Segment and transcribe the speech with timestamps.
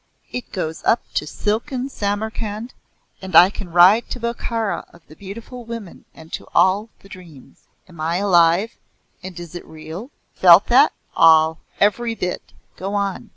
[0.31, 2.73] It goes up to silken Samarkhand,
[3.21, 7.67] and I can ride to Bokhara of the beautiful women and to all the dreams.
[7.87, 8.77] Am I alive
[9.21, 11.59] and is it real?' You felt that?" "All.
[11.79, 12.41] Every bit.
[12.77, 13.29] Go on!"